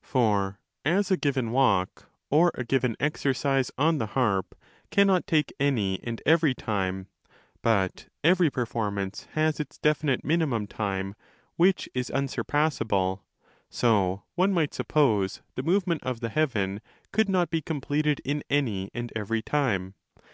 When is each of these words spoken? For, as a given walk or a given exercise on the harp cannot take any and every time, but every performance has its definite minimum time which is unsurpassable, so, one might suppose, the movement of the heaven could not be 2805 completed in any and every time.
For, 0.00 0.58
as 0.86 1.10
a 1.10 1.18
given 1.18 1.50
walk 1.50 2.08
or 2.30 2.50
a 2.54 2.64
given 2.64 2.96
exercise 2.98 3.70
on 3.76 3.98
the 3.98 4.06
harp 4.16 4.54
cannot 4.90 5.26
take 5.26 5.52
any 5.60 6.02
and 6.02 6.22
every 6.24 6.54
time, 6.54 7.08
but 7.60 8.08
every 8.24 8.48
performance 8.48 9.28
has 9.32 9.60
its 9.60 9.76
definite 9.76 10.24
minimum 10.24 10.66
time 10.66 11.14
which 11.56 11.90
is 11.92 12.10
unsurpassable, 12.10 13.22
so, 13.68 14.22
one 14.34 14.54
might 14.54 14.72
suppose, 14.72 15.42
the 15.56 15.62
movement 15.62 16.02
of 16.04 16.20
the 16.20 16.30
heaven 16.30 16.80
could 17.12 17.28
not 17.28 17.50
be 17.50 17.60
2805 17.60 17.64
completed 17.66 18.22
in 18.24 18.42
any 18.48 18.90
and 18.94 19.12
every 19.14 19.42
time. 19.42 19.92